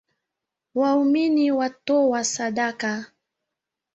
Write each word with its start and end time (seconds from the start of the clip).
Waumini 0.75 1.51
wanatoa 1.51 2.23
sadaka 2.23 3.11